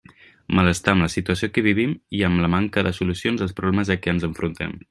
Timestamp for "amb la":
0.95-1.09, 2.31-2.51